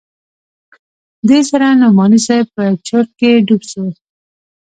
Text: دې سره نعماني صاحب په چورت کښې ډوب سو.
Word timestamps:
دې 1.27 1.39
سره 1.49 1.67
نعماني 1.81 2.19
صاحب 2.27 2.47
په 2.55 2.63
چورت 2.87 3.09
کښې 3.19 3.31
ډوب 3.47 3.61
سو. 3.71 3.83